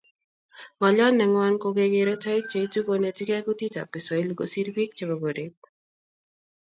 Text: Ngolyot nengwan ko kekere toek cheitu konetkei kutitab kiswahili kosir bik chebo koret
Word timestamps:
Ngolyot 0.77 1.13
nengwan 1.15 1.55
ko 1.61 1.67
kekere 1.77 2.13
toek 2.23 2.43
cheitu 2.51 2.79
konetkei 2.87 3.45
kutitab 3.45 3.87
kiswahili 3.93 4.33
kosir 4.39 4.67
bik 4.75 4.91
chebo 4.97 5.15
koret 5.21 5.55